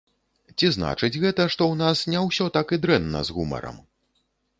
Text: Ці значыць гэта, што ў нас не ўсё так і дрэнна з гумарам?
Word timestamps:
Ці 0.57 0.69
значыць 0.77 1.19
гэта, 1.23 1.45
што 1.55 1.67
ў 1.67 1.75
нас 1.81 1.97
не 2.13 2.23
ўсё 2.29 2.47
так 2.57 2.73
і 2.79 2.79
дрэнна 2.87 3.21
з 3.29 3.37
гумарам? 3.37 3.77